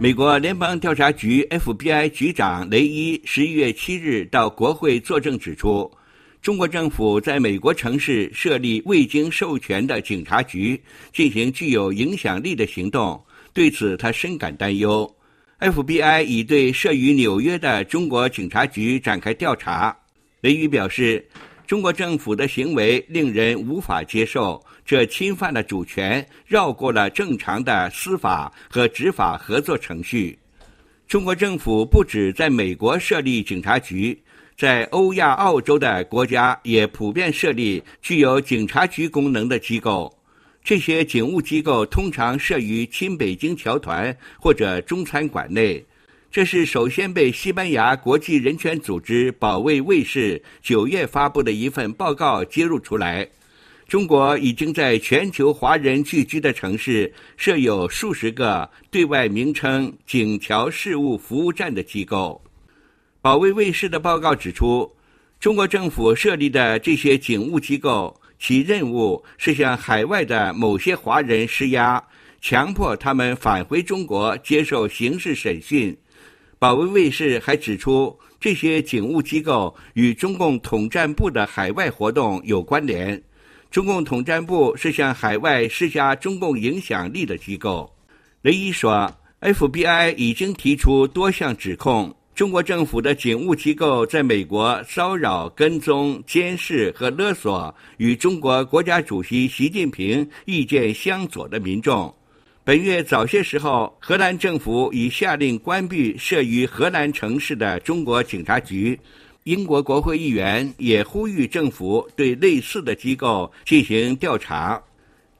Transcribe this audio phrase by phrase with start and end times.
[0.00, 5.90] 美国联邦调查局 FBI 局长雷伊十一月七日到国会作证指出，
[6.40, 10.80] 中国政府在美国城市设立未经授权的警察局，
[11.12, 13.20] 进行具有影响力的行动。
[13.52, 15.12] 对此，他深感担忧。
[15.58, 19.98] FBI 已对设于纽约的中国警察局展开调查。
[20.42, 21.26] 雷伊表示，
[21.66, 30.38] 中国政府的行为令人无法接受，这侵犯了主权，绕过了正常的司法和执法合作程序。
[31.06, 34.18] 中国政府不止在美国设立警察局，
[34.56, 40.10] 在欧亚澳洲的国家也普遍设立具有警察局功能的机构。
[40.64, 45.84] 这些警务机构通常设于亲北京侨团或者中餐馆内。
[46.30, 53.28] 这是首先被西班牙国际人权组织保卫卫士九月发布的一份报告揭露出来。
[53.88, 62.42] 中国已经在全球华人聚居的城市设有数十个对外名称“警侨事务服务站”的机构。
[63.22, 64.94] 保卫卫士的报告指出，
[65.40, 68.20] 中国政府设立的这些警务机构。
[68.38, 72.04] 其任务是向海外的某些华人施压，
[72.40, 75.96] 强迫他们返回中国接受刑事审讯。
[76.56, 83.20] 保卫卫士还指出，这些警务机构与中共统战部的海外活动有关联。
[83.70, 87.94] 中共统战部是向海外施加中共影响力的机构。
[88.42, 89.10] 雷伊说
[89.40, 92.14] ，FBI 已经提出多项指控。
[92.34, 102.14] 中国政府的警务机构在美国骚扰、跟踪、监视和勒索与中国国家主席习近平意见相左的民众。
[102.62, 108.98] 本月早些时候，荷兰政府已下令关闭设于荷兰城市的中国警察局。
[109.48, 114.78] 英国国会议员也呼吁政府对类似的机构进行调查。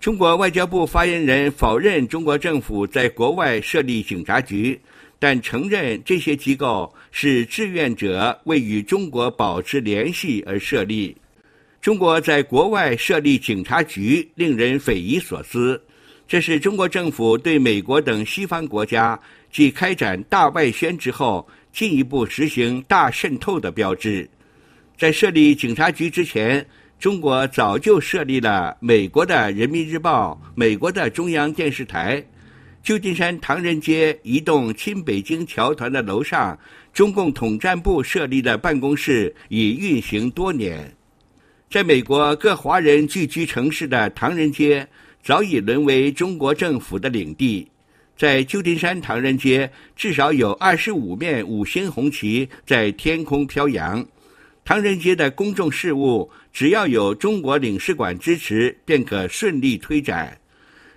[0.00, 4.80] 中国外交部发言人否认中国政府在国外设立警察局。
[5.20, 11.14] 但承认这些机构是志愿者为与中国保持联系而设立。
[11.82, 15.82] 中国在国外设立警察局令人匪夷所思，
[16.28, 19.18] 这是中国政府对美国等西方国家
[19.52, 21.46] 继开展大外宣之后
[21.78, 24.28] 进一步实行大渗透的标志。
[24.96, 26.66] 在设立警察局之前，
[26.98, 32.20] 中国早就设立了美国的《人民日报》、美国的中央电视台。
[32.82, 36.58] 旧金山唐人街一栋亲北京侨团的楼上，
[36.92, 40.92] 中共统战部设立的办公室已运行多年。
[41.70, 44.84] 在美国各华人聚居城市的唐人街，
[45.22, 47.68] 早已沦为中国政府的领地。
[48.18, 54.04] 在旧金山唐人街，至少有二十五面五星红旗在天空飘扬。
[54.64, 60.36] 唐人街的公众事务，只要有中国领事馆支持，便可顺利推展。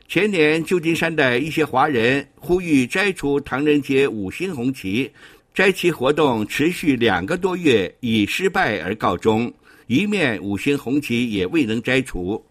[0.07, 5.11] 前年，旧金山的一些华人呼吁摘除唐人街五星红旗，
[5.53, 9.53] 摘旗活动持续两个多月，以失败而告终，
[9.85, 12.43] 一面五星红旗也未能摘除。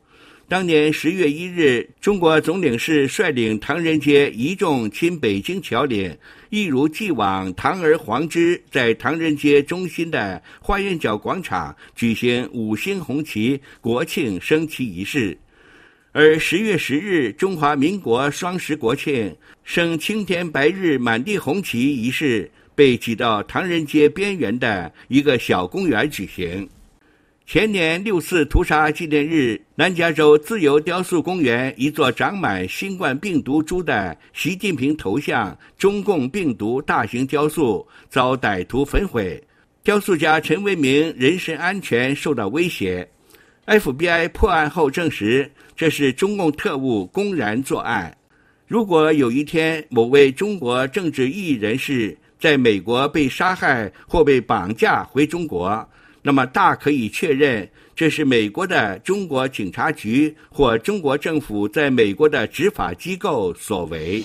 [0.50, 6.12] 当年十月一日，中国总领事率领唐人街一众亲北京侨领，
[6.49, 15.39] 一如既往堂而皇之，在唐人街中心的花园角广场举行五星红旗国庆升旗仪式。
[16.10, 26.69] 而十月十日，中华民国双十国庆升青天白日满地红旗仪式被挤到唐人街边缘的一个小公园举行。
[27.53, 39.43] 前年六四屠杀纪念日，南加州自由雕塑公园一座长满新冠病毒株的习近平头像中共病毒大型雕塑遭歹徒焚毁，
[39.83, 43.10] 雕塑家陈为民人身安全受到威胁。
[43.66, 48.16] FBI 破案后证实，这是中共特务公然作案。
[48.69, 55.84] 如果有一天某位中国政治异议人士在美国被杀害或被绑架回中国，
[56.22, 64.22] 那么大可以确认，这是美国的中国警察局或中国政府在美国的执法机构所为。